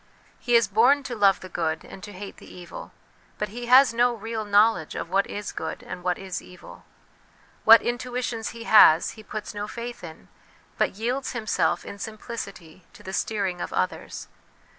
He 0.39 0.55
is 0.55 0.67
born 0.67 1.03
to 1.03 1.15
love 1.15 1.41
the 1.41 1.47
good, 1.47 1.85
and 1.85 2.01
to 2.03 2.11
hate 2.11 2.37
the 2.37 2.51
evil, 2.51 2.91
but 3.37 3.49
he 3.49 3.67
has 3.67 3.93
no 3.93 4.15
real 4.15 4.43
knowledge 4.43 4.95
of 4.95 5.11
what 5.11 5.27
is 5.27 5.51
good 5.51 5.83
and 5.83 6.01
what 6.01 6.17
is 6.17 6.41
evil; 6.41 6.85
what 7.65 7.83
intuitions 7.83 8.49
he 8.49 8.63
has, 8.63 9.11
he 9.11 9.21
puts 9.21 9.53
no 9.53 9.67
faith 9.67 10.03
in, 10.03 10.27
but 10.79 10.95
yields 10.95 11.33
himself 11.33 11.85
in 11.85 11.99
simplicity 11.99 12.87
to 12.93 13.03
the 13.03 13.13
steer 13.13 13.45
ing 13.45 13.61
of 13.61 13.71
others. 13.73 14.27